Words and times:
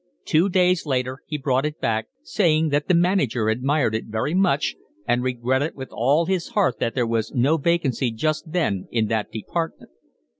Two 0.25 0.49
days 0.49 0.87
later 0.87 1.19
he 1.27 1.37
brought 1.37 1.63
it 1.63 1.79
back, 1.79 2.07
saying 2.23 2.69
that 2.69 2.87
the 2.87 2.95
manager 2.95 3.49
admired 3.49 3.93
it 3.93 4.05
very 4.05 4.33
much 4.33 4.73
and 5.07 5.21
regretted 5.21 5.75
with 5.75 5.89
all 5.91 6.25
his 6.25 6.47
heart 6.57 6.79
that 6.79 6.95
there 6.95 7.05
was 7.05 7.31
no 7.35 7.55
vacancy 7.57 8.11
just 8.11 8.51
then 8.51 8.87
in 8.89 9.05
that 9.09 9.29
department. 9.31 9.91